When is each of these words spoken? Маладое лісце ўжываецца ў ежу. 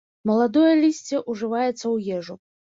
Маладое 0.29 0.71
лісце 0.79 1.21
ўжываецца 1.35 1.77
ў 1.93 2.19
ежу. 2.19 2.43